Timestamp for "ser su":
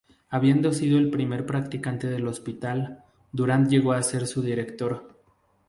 4.01-4.41